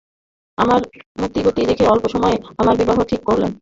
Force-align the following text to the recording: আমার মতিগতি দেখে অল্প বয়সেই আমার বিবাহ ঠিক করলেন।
আমার 0.57 0.81
মতিগতি 1.21 1.61
দেখে 1.65 1.85
অল্প 1.87 2.03
বয়সেই 2.13 2.37
আমার 2.57 2.75
বিবাহ 2.77 2.97
ঠিক 3.03 3.21
করলেন। 3.23 3.51